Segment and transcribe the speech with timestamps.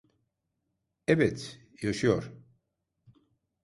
[1.07, 2.33] Evet, yaşıyor.